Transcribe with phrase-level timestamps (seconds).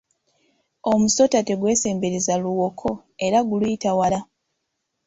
[0.91, 2.89] Omusota tegwesembereza luwoko
[3.25, 4.19] era guluyita wala.